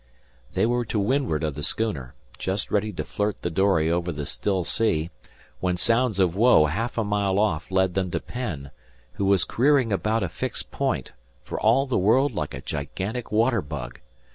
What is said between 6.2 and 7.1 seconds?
woe half a